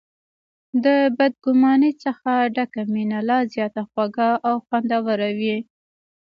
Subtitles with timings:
[0.83, 0.85] د
[1.17, 5.57] بد ګمانۍ څخه ډکه مینه لا زیاته خوږه او خوندوره وي.